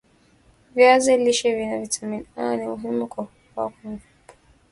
viazi 0.75 1.17
lishe 1.17 1.55
Vina 1.55 1.77
vitamini 1.79 2.25
A 2.35 2.55
ni 2.55 2.67
muhimu 2.67 3.07
kwa 3.07 3.25
kukua 3.25 3.69
kwa 3.69 3.91
mifupa 3.91 4.33